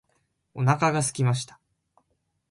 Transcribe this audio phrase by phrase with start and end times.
[0.55, 1.59] お腹がすきました。